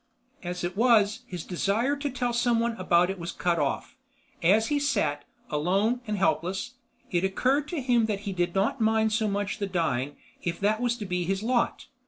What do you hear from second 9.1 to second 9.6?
so much